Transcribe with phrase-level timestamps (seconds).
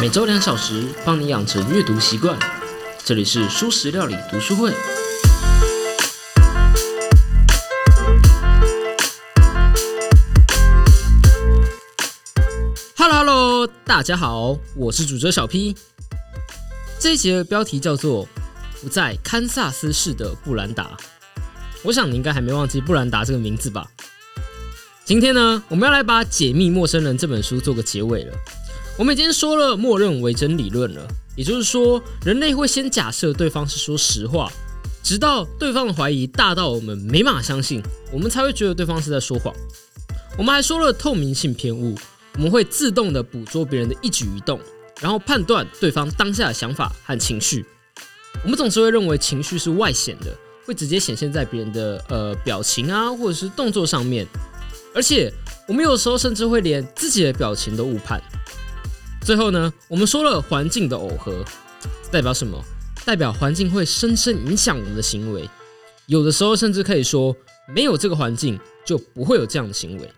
[0.00, 2.38] 每周两小时，帮你养成阅读习惯。
[3.04, 4.72] 这里是舒食料理读书会。
[12.96, 15.76] Hello Hello，大家好，我是主角小 P。
[16.98, 18.26] 这一节的标题叫做
[18.80, 20.96] “不在堪萨斯市的布兰达”。
[21.84, 23.86] 我想你应该还没忘记布兰达这个名字吧？
[25.04, 28.34] 今天呢，我们要来把《解密陌生人》这本书做个结尾了。
[29.00, 34.52] 我们已经说了默认为真理论了，也就是说，人类会先假设对方是说实话，
[35.02, 37.82] 直到对方的怀疑大到我们没办法相信，
[38.12, 39.54] 我们才会觉得对方是在说谎。
[40.36, 41.96] 我们还说了透明性偏误，
[42.34, 44.60] 我们会自动的捕捉别人的一举一动，
[45.00, 47.64] 然后判断对方当下的想法和情绪。
[48.44, 50.26] 我们总是会认为情绪是外显的，
[50.66, 54.26] 会直接显现在别人的呃表情啊，或者是动作上面，
[54.94, 55.32] 而且
[55.66, 58.22] 我们有时候甚至会连自己的表情都误判。
[59.22, 61.44] 最后呢，我们说了环境的耦合
[62.10, 62.62] 代表什么？
[63.04, 65.48] 代表环境会深深影响我们的行为。
[66.06, 67.34] 有的时候甚至可以说，
[67.72, 70.12] 没有这个环境就不会有这样的行为。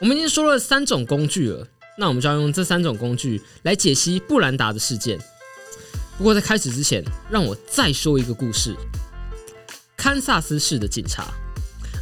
[0.00, 5.18] 我们已经说了三种工具了，那我们就要用这三种工具来解析布兰达的事件。
[6.18, 8.74] 不过在开始之前，让我再说一个故事：
[9.96, 11.32] 堪萨斯市的警察。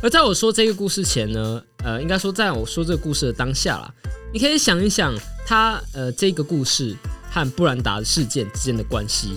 [0.02, 3.94] 而在我说这个故事前呢，呃，应该说在我说这个故事的当下啦。
[4.32, 5.14] 你可以想一想，
[5.50, 6.96] 他呃这个故事
[7.28, 9.36] 和布兰达事件之间的关系，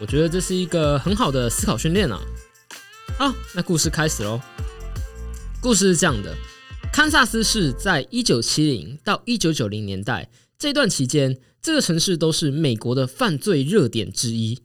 [0.00, 2.20] 我觉得这是一个很好的思考训练啊。
[3.16, 4.40] 好，那故事开始喽。
[5.60, 6.36] 故事是这样的：
[6.92, 14.60] 堪萨斯市在一九七零到一九九零年代这段期间，这个城市都是美国的犯罪热点之一。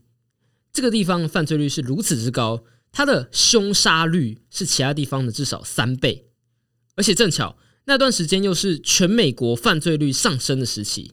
[0.73, 6.31] 这个地方犯罪率是如此之高，它的凶杀率是其他地方的至少三倍，
[6.95, 7.55] 而且正巧。
[7.89, 11.11] 那段时间又是全美国犯罪率上升的时期，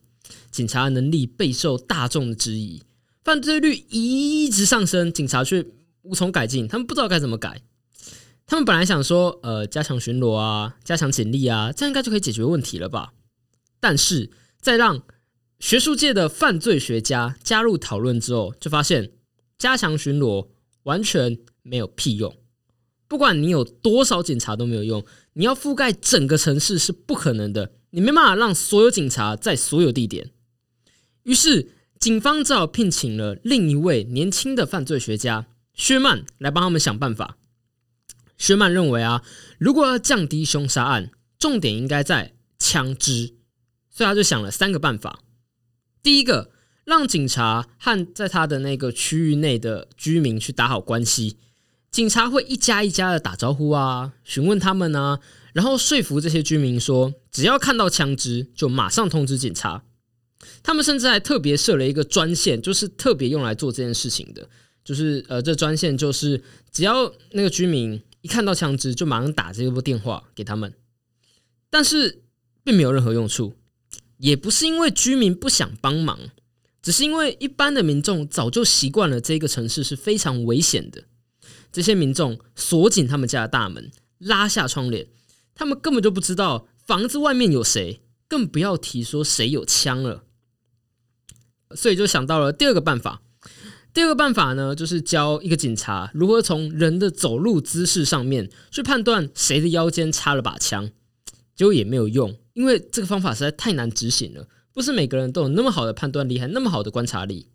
[0.50, 2.82] 警察能力备受大众的质疑，
[3.25, 5.65] 犯罪率一直上升，警察却
[6.03, 7.62] 无从改进，他们不知道该怎么改。
[8.44, 13.15] 他们本来想说，呃，加强巡逻啊，加强警力啊，这样应该就可以解决问题了吧？
[13.81, 15.03] 但是在让
[15.59, 19.12] 学术界的犯罪学家加入讨论之后，就发现
[19.56, 20.48] 加强巡逻
[20.82, 22.36] 完全没有屁用。
[23.09, 25.03] 不管你有多少警察都没有用，
[25.38, 30.30] 你要覆盖整个城市是不可能的，你没办法让所有警察在所有地点。
[31.24, 37.36] 于是，警方只好聘请了另一位年轻的犯罪学家薛曼来帮他们想办法。
[38.38, 39.22] 薛曼认为啊，
[39.58, 43.34] 如果要降低凶杀案，重点应该在枪支，
[43.91, 45.20] 所以他就想了三个办法。
[46.03, 46.50] 第一个，
[46.84, 51.36] 让警察和在他的那个区域内的居民去打好关系。
[51.97, 55.19] 警察会一家一家的打招呼啊，询问他们啊，
[55.55, 59.83] 然后说服这些居民说，只要看到枪支就马上通知警察。
[60.62, 64.47] 他们甚至还特别设了一个专线，就是特别用来做这件事情的。
[64.84, 70.75] 就是呃，这专线就是只要那个居民一看到枪支，就马上打这部电话给他们。
[71.71, 72.21] 但是
[72.63, 73.55] 并没有任何用处，
[74.19, 76.19] 也不是因为居民不想帮忙，
[76.83, 81.05] 只是因为一般的民众早就习惯了这个城市是非常危险的。
[81.76, 85.09] 这些民众锁紧他们家的大门，拉下窗帘，
[85.54, 90.25] 他们根本就不知道房子外面有谁，更不要提说谁有枪了。
[91.75, 93.20] 所以就想到了第二个办法。
[93.92, 100.91] 第二个办法呢，就是教一个警察如何从人的走路姿势上面去判断谁的腰间插了把枪。
[101.54, 107.50] 结果也没有用，因为这个方法实在太难执行了，不是每个人都有那么好的判断力，还那么好的观察力。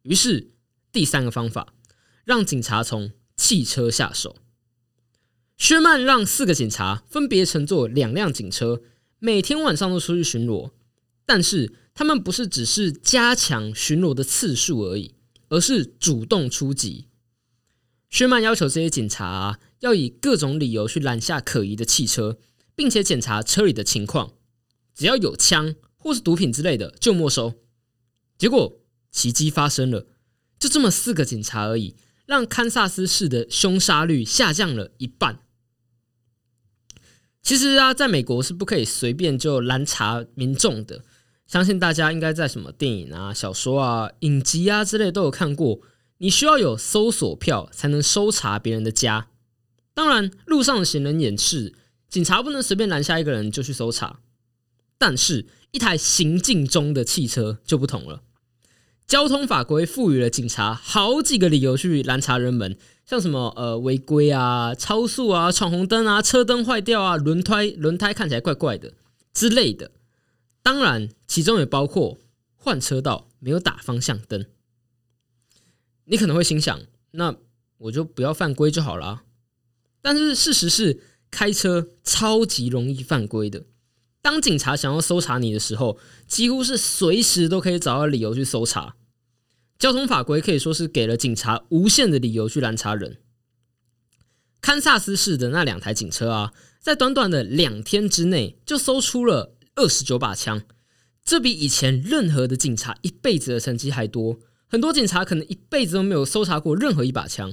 [0.00, 0.52] 于是
[0.90, 1.74] 第三个方法，
[2.24, 4.36] 让警察从汽车下手，
[5.56, 8.82] 薛曼让四个警察分别乘坐两辆警车，
[9.18, 10.70] 每天晚上都出去巡逻。
[11.26, 15.14] 但是他们不是只是加强巡逻的次数而已，
[15.48, 17.08] 而是主动出击。
[18.10, 22.38] 薛曼要求这些警察要以各种理由去拦下可疑的汽车，
[22.74, 24.34] 并且检查车里的情况，
[24.94, 27.54] 只要有枪或是毒品之类的就没收。
[28.36, 30.06] 结果奇迹发生了，
[30.58, 31.96] 就这么四个警察而已。
[32.26, 35.40] 让堪萨斯市的凶杀率下降了一半。
[37.42, 41.04] 其实啊，在美国是不可以随便就拦查民众的。
[41.46, 45.80] 相信大家应该在什么电影啊、小说啊、影集啊之类都有看过。
[46.18, 49.28] 你需要有搜索票才能搜查别人的家。
[49.92, 51.74] 当然，路上的行人掩饰，
[52.08, 54.20] 警察不能随便拦下一个人就去搜查。
[54.96, 58.22] 但是，一台行进中的汽车就不同了。
[59.06, 68.94] 交通法规赋予了警察好几个理由去拦查人们，像什么呃违规啊、超速啊、闯红灯啊、车灯坏掉啊、轮胎轮胎看起来怪怪的
[69.32, 69.90] 之类的。
[70.62, 72.18] 当然，其中也包括
[72.56, 74.46] 换车道没有打方向灯。
[76.06, 76.80] 你可能会心想，
[77.12, 77.36] 那
[77.76, 79.24] 我就不要犯规就好了。
[80.00, 81.00] 但是事实是，
[81.30, 83.64] 开车超级容易犯规的。
[84.24, 88.96] 当警察想要搜查你的时候，几乎是随时都可以找到理由去搜查。
[89.78, 93.18] 交通法规可以说是给了警察无限的理由去拦查人。
[94.62, 100.62] 堪萨斯市的那两台警车啊，在短短的两天之内就搜出了二十九把枪，
[101.22, 104.40] 这比以前任何的警察一辈子的成绩还多。
[104.66, 107.52] 很多警察可能一辈子都没有搜查过任何一把枪。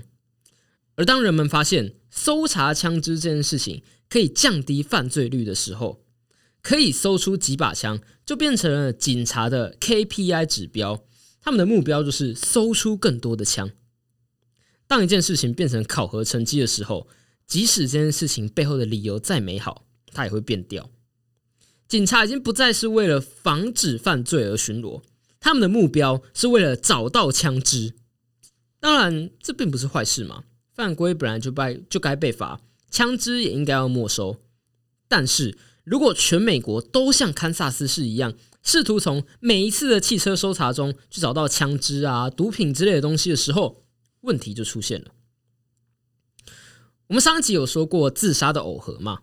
[0.95, 6.05] 而当人们发现搜查枪支这件事情可以降低犯罪率的时候，
[6.61, 11.03] 可以搜出几把枪，就变成了警察的 KPI 指标。
[11.41, 13.71] 他们的目标就是搜出更多的枪。
[14.87, 17.07] 当一件事情变成考核成绩的时候，
[17.47, 20.89] 即使这件事情背后的理由再美好，它也会变掉。
[21.87, 25.01] 警察已经不再是为了防止犯罪而巡逻，
[25.39, 27.93] 他们的目标是为了找到枪支。
[28.79, 30.43] 当然，这并不是坏事嘛，
[30.73, 34.37] 犯规本来就该就该被罚，枪支也应该要没收。
[35.07, 43.83] 但是如果全美国都像堪萨斯市一样，试图从每一次的汽车搜查中去找到枪支啊、毒品之类的东西的时候，
[44.21, 45.07] 问题就出现了。
[47.07, 49.21] 我们上一集有说过自杀的耦合嘛？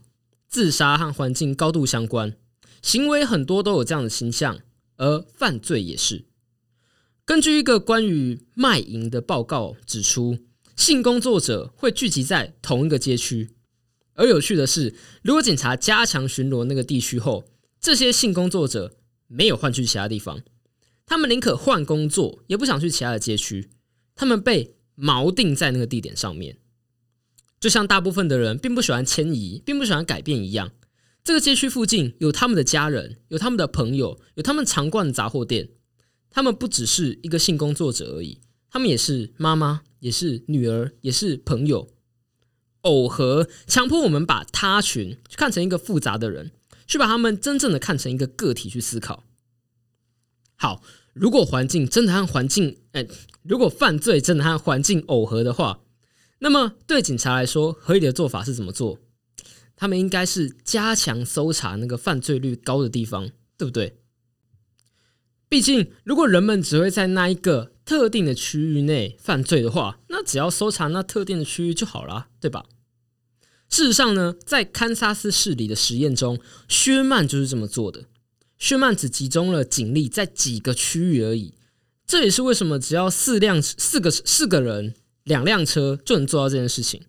[0.49, 2.37] 自杀和环境高度相关，
[2.83, 4.59] 行为很多都有这样的倾向，
[4.97, 6.27] 而犯罪也是。
[7.25, 10.39] 根据一个关于卖淫的报告指出，
[10.75, 13.51] 性工作者会聚集在同一个街区。
[14.19, 17.45] 而有趣的是，如果警察加强巡逻那个地区后，
[17.81, 18.97] 这些性工作者
[19.29, 20.43] 没有换去其他地方，
[21.07, 23.71] 他们宁可换工作，也不想去其他的街区。
[24.17, 26.59] 他们被锚定在那个地点上面，
[27.61, 30.73] 就像大部分的人并不喜欢迁移，并不喜欢改变一样。
[31.23, 35.69] 这个街区附近有他们的家人，有他们的朋友，有他们常逛的杂货店。
[36.29, 41.89] 他们不只是一个性工作者而已，他们也是妈妈，也是女儿，也是朋友。
[42.83, 46.53] 耦合强迫我们把他群看成一个复杂的人，
[46.87, 49.25] 去把他们真正的看成一个个体去思考。
[50.57, 50.83] 好。
[51.15, 53.05] 如果环境真的和环境，哎，
[53.43, 55.81] 如果犯罪真的和环境耦合的话，
[56.39, 59.01] 那么对警察来说，合理的做法是怎么做？
[59.75, 63.99] 他们应该是加强搜查那个犯罪率高的地方，对不对？
[65.49, 69.99] 毕竟，如果人们只会在那一个特定的区域内犯罪的话，
[70.29, 72.67] 只要搜查那特定的区域就好了，对吧？
[73.71, 76.39] 事实上呢，在堪萨斯市里的实验中，
[76.69, 78.05] 薛曼就是这么做的。
[78.59, 81.55] 薛曼只集中了警力在几个区域而已，
[82.07, 84.95] 这也是为什么只要四辆四个四个人
[85.25, 87.03] 两辆车就能做到这件事情。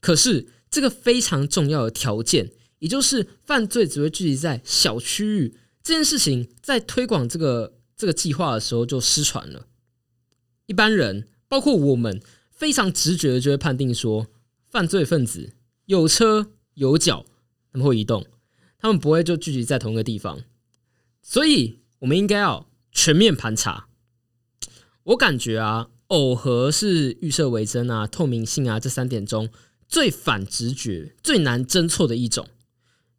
[0.00, 9.66] 可是这个非常重要的条件，也就是犯罪只会聚集在小区域，这件事情在推广这个这个计划的时候就失传了。
[10.66, 14.28] 一般人，包括我们，非常直觉的就会判定说，
[14.68, 15.54] 犯罪分子
[15.86, 17.26] 有车有脚，
[17.72, 18.24] 他们会移动，
[18.78, 20.44] 他们不会就聚集在同一个地方。
[21.20, 23.88] 所以，我们应该要全面盘查。
[25.02, 29.48] 我感觉啊，耦合是预设为真啊、透明性啊这三点中
[29.88, 32.46] 最反直觉、最难侦错的一种。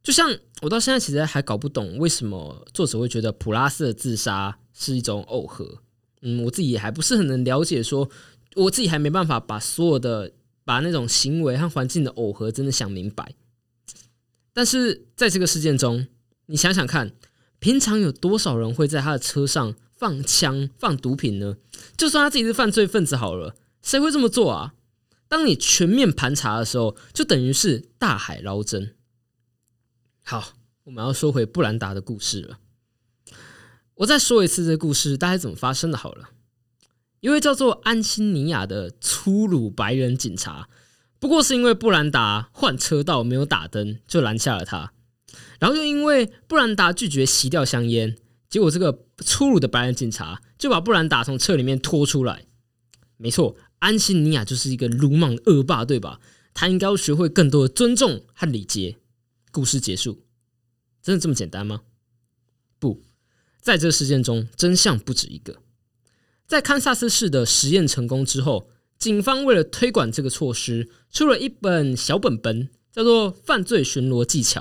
[0.02, 5.80] 就像我到现在其实还搞不懂，为什么作者会觉得普拉斯的自杀是一种耦合。
[6.22, 8.10] 嗯，我自己还不是很能了解，说
[8.56, 10.32] 我自己还没办法把所有的
[10.64, 13.34] 把那种行为和环境的耦合真的想明白。
[14.54, 16.08] 但是在这个事件中，
[16.46, 17.14] 你想想看。
[17.60, 21.58] 平常有多少人会在他的车上放枪、放毒品呢？
[21.96, 24.74] 就算他自己是犯罪分子好了，谁会这么做啊？
[25.28, 28.96] 当你全面盘查的时候，就等于是大海捞针。
[30.24, 30.54] 好，
[30.86, 32.58] 我们要说回布兰达的故事了。
[34.02, 35.98] 我再说一次这个故事大概怎么发生的。
[35.98, 36.30] 好了，
[37.20, 40.70] 一位叫做安心尼亚的粗鲁白人警察，
[41.20, 44.94] 不过是因为布兰达换车道没有打灯，就拦下了他。
[45.60, 48.18] 然后又因为布兰达拒绝熄掉香烟，
[48.50, 52.46] 结果这个粗鲁的白人警察就把布兰达从车里面拖出来。
[53.18, 56.20] 没错，安西尼亚就是一个鲁莽恶霸，对吧？
[56.56, 58.98] 他应该要学会更多的尊重和礼节。
[59.52, 60.24] 故事结束，
[61.04, 61.82] 真的这么简单吗？
[62.80, 63.00] 不
[63.62, 65.58] 在这事件中，真相不止一个。
[66.48, 74.60] 在堪萨斯市的实验成功之后，警方为了推广这个措施，出了一本小本本，叫做《犯罪巡逻技巧》。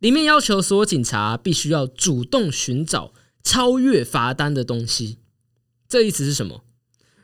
[0.00, 5.18] 里面要求所有警察必须要主动寻找超越罚单的东西。
[5.88, 6.64] 这意思是什么？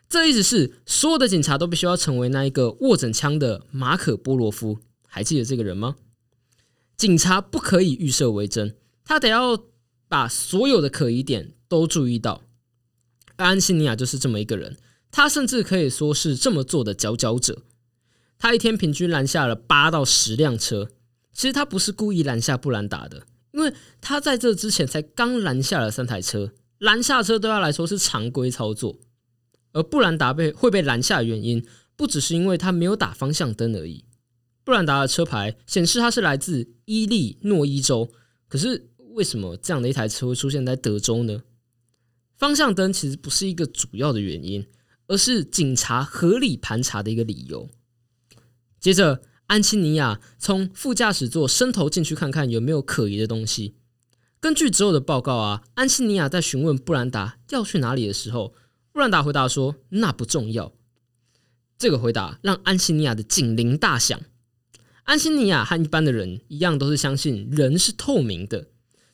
[0.09, 4.79] 这意思是所有的警察都必须要成为那一个握着枪的马可波罗夫。
[5.07, 5.97] 还记得这个人吗？
[6.97, 9.57] 警察不可以预设为真，他得要
[10.11, 12.43] 把所有的可疑点都注意到。
[13.37, 14.77] 安西尼亚就是这么一个人，
[15.13, 17.63] 他甚至可以说是这么做的佼佼者。
[18.37, 20.91] 他一天平均拦下了八到十辆车。
[21.33, 28.99] 其实他不是故意拦下布兰达的，因为他在这之前才刚拦下了三台车，拦下车对他来说是常规操作。
[29.73, 31.65] 而布兰达被会被拦下的原因，
[31.95, 34.05] 不只是因为他没有打方向灯而已。
[34.65, 38.11] 布兰达的车牌显示他是来自伊利诺伊州，
[38.49, 41.43] 可是为什么这样的一台车会出现在德州呢？
[42.37, 44.67] 方向灯其实不是一个主要的原因，
[45.09, 47.69] 而是警察合理盘查的一个理由。
[48.79, 53.75] 接着，安琪尼亚从副驾驶座伸头进去看看有没有可疑的东西。
[54.41, 58.55] 根据之后的报告啊，安琪尼亚在询问布兰达要去哪里的时候，
[58.93, 60.73] 布兰达回答说：“那不重要。”
[61.77, 64.19] 这个回答让安琪尼亚的警铃大响。
[65.05, 68.69] 安西尼亚和一般的人一样，都是相信人是透明的。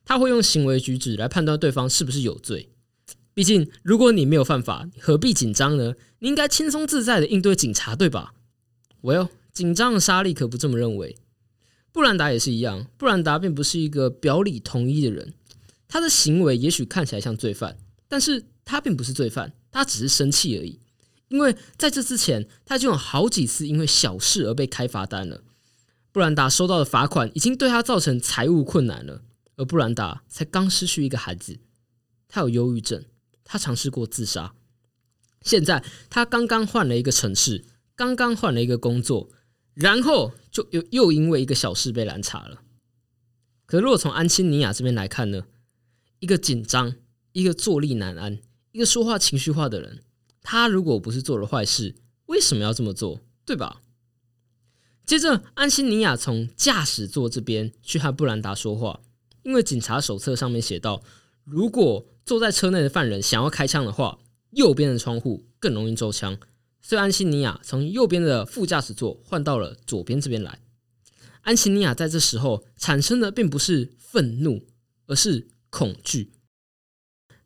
[0.06, 2.70] 他会用行为举止来判断对方是不是有罪。
[3.34, 5.92] 毕竟，如果你没有犯法，何必紧张呢？
[6.20, 8.32] 你应该轻松自在的应对警察，对吧
[9.02, 11.16] ？Well，紧张的莎莉可不这么认为。
[11.92, 12.86] 布兰达也是一样。
[12.96, 15.34] 布兰达并不是一个表里统一的人。
[15.88, 17.76] 他的行为也许看起来像罪犯，
[18.08, 20.80] 但是他并不是罪犯，他只是生气而已。
[21.28, 25.42] 因为在这之前，他就有好几次因为小事而被开罚单了。
[26.12, 29.22] 布兰达收到的罚款已经对他造成财务困难了，
[29.56, 31.58] 而布兰达才刚失去一个孩子，
[32.28, 33.04] 他有忧郁症，
[33.44, 34.54] 他尝试过自杀，
[35.42, 39.30] 现在他刚刚换了一个城市，刚刚换了一个工作，
[39.75, 42.62] 然后就又又因为一个小事被拦查了。
[43.64, 45.46] 可如果从安亲尼亚这边来看呢？
[46.20, 46.94] 一个紧张、
[47.32, 48.40] 一个坐立难安、
[48.72, 50.02] 一个说话情绪化的人，
[50.40, 51.94] 他如果不是做了坏事，
[52.26, 53.20] 为什么要这么做？
[53.44, 53.82] 对吧？
[55.04, 59.00] 接着，安西尼亚从驾驶座这边去和布兰达说话，
[59.46, 61.00] 因为警察手册上面写到，
[61.44, 64.18] 如果坐在车内的犯人想要开枪的话，
[64.50, 66.36] 右边的窗户更容易中枪，
[66.82, 70.58] 所以安西尼亚从右边的副驾驶座换到了左边这边来。
[71.42, 74.66] 安西尼亚在这时候产生的并不是愤怒，
[75.06, 76.32] 而是恐惧。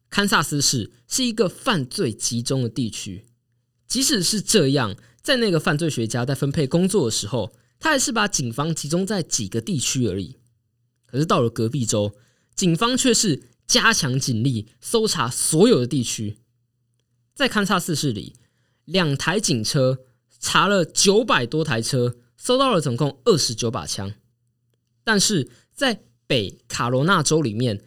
[0.08, 3.26] 堪萨斯市是一个犯罪集中的地区，
[3.86, 4.96] 即使是这样。
[5.22, 10.38] 在那个犯罪学家在分配工作的时候，他还是把警方集中在几个地区而已。
[11.10, 12.14] 可是到了隔壁州，
[12.54, 16.38] 警方却是加强警力，搜查所有的地区。
[17.34, 18.36] 在堪萨斯市里，
[18.84, 20.00] 两台警车
[20.38, 24.12] 查了九百多台车，搜到了总共二十九把枪。
[25.02, 27.82] 但是在北卡罗纳州里面，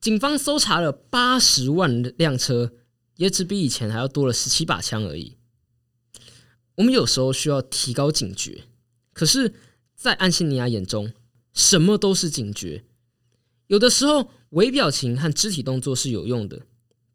[0.00, 2.72] 警方搜查了八十万辆车，
[3.16, 5.36] 也只比以前还要多了十七把枪而已。
[6.76, 8.64] 我们有时候需要提高警觉，
[9.12, 9.54] 可是，
[9.94, 11.12] 在安西尼亚眼中，
[11.52, 12.84] 什么都是警觉。
[13.66, 16.66] 有的时候，微表情和肢体动作是有用的，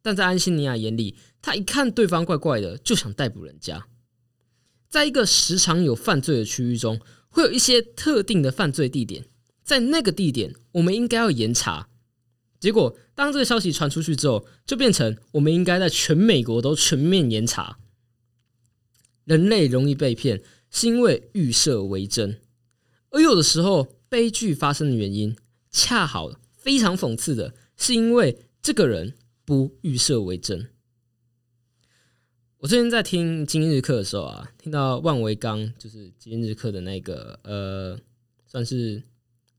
[0.01, 3.87] 但在安西尼亚眼里，他一看对方怪怪的，就想逮捕人家。
[4.89, 9.25] 在一个时常有犯罪的区域中，会有一些特定的犯罪地点，
[9.63, 11.89] 在那个地点，我们应该要严查。
[12.59, 17.77] 结果，当这个消息传出去之后，就变成我们应该在全美国都全面严查。
[19.25, 20.41] 人类容易被骗，
[20.71, 22.39] 是因为预设为真，
[23.09, 25.35] 而有的时候悲剧发生的原因，
[25.71, 29.13] 恰好非常讽刺的是，因为这个人
[29.45, 30.69] 不预设为真。
[32.59, 37.99] 我最近在听今日课的时候啊，听到万维刚就是今日课的那个呃，
[38.47, 39.03] 算是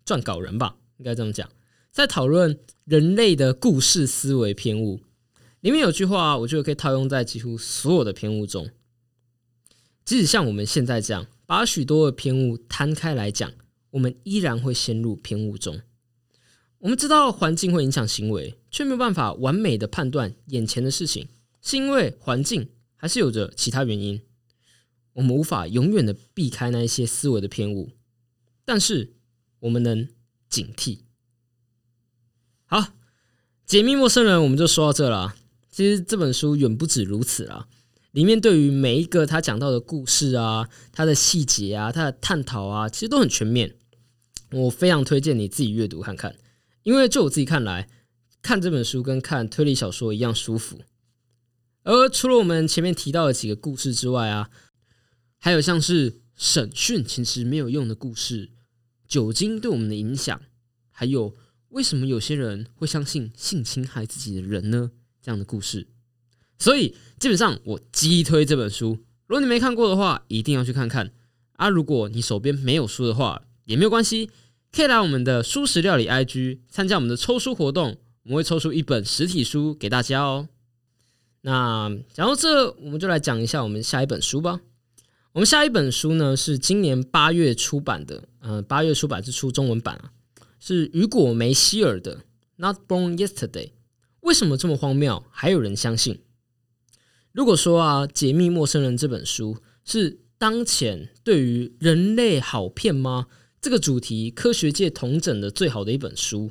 [0.05, 1.49] 撰稿人吧，应该这么讲，
[1.93, 5.01] 在讨论人类的故事思维偏误，
[5.61, 8.69] 里面有句话，我觉得可以套用在几乎所有的偏误中。
[10.05, 13.53] 即使像我们现在这样把许多的偏误摊开来讲，
[13.91, 15.81] 我们依然会陷入偏误中。
[16.79, 21.29] 我们知道环境会影响行为，却没有办法完美的判断眼前的事情
[21.61, 24.21] 是因为环境，还是有着其他原因。
[25.15, 27.91] 我们无法永远的避开那一些思维的偏误，
[28.65, 29.15] 但是
[29.61, 30.09] 我们能
[30.49, 31.01] 警惕。
[32.67, 32.93] 好，
[33.67, 35.35] 解密陌生人，我们就说到这了。
[35.71, 37.69] 其实这本书远不止如此了。
[38.13, 43.75] 里面对于每一个他讲到的故事啊，他的细节啊，他的探讨啊，其实都很全面。
[44.51, 46.37] 我非常推荐你自己阅读看看，
[46.83, 47.89] 因为就我自己看来，
[48.41, 50.81] 看这本书跟看推理小说一样舒服。
[51.83, 54.51] 而除了我们前面提到的几个故事之外啊，
[55.39, 58.51] 还有像是审讯其实没有用的故事，
[59.07, 60.41] 酒精对我们的影响，
[60.91, 61.35] 还有
[61.69, 64.91] 为什么有些人会相信性侵害自己的人呢？
[65.23, 65.89] 这样的故事。
[66.59, 71.13] 所以基本上我击推这本书，如果你没看过的话，一定要去看看
[71.53, 71.69] 啊！
[71.69, 74.31] 如果你手边没有书的话，也没有关系，
[74.73, 80.49] 可以来我们的书食料理 IG 参加我们的抽书活动，我们会抽出一本实体书给大家哦。
[81.43, 84.61] 那讲到这，我们就来讲一下我们下一本书吧。
[85.33, 90.13] 我们下一本书呢是今年八月出版的，呃，八月出版是出中文版啊，
[90.59, 92.17] 是雨果·梅希尔的
[92.57, 93.67] 《Not Born Yesterday》。
[94.21, 95.23] 为什么这么荒谬？
[95.31, 96.23] 还有人相信？
[97.33, 103.27] 如果说啊，《解密陌生人》这本书是当前对于人类好骗吗？
[103.61, 106.51] 这个主题科学界同整的最好的一本书，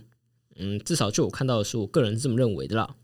[0.56, 2.96] 嗯，至少就我看到的书，我个人是这么认为的啦。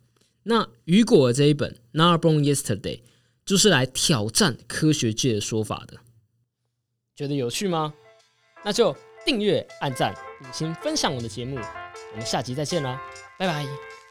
[0.44, 2.98] 那雨果这一本《Not Born Yesterday》
[3.46, 5.98] 就是来挑战科学界的说法的。
[7.16, 7.94] 觉得有趣吗？
[8.66, 8.96] 那就
[9.26, 11.58] 订阅、按赞、五星分享我的节目。
[12.12, 13.02] 我们下集再见啦，
[13.40, 14.03] 拜拜。